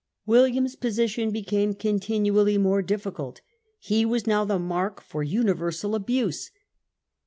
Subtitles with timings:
[0.25, 3.41] William's position became continually more difficult.
[3.77, 6.49] He was now the mark for universal abuse.